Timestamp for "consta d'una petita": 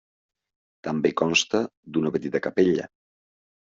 1.23-2.47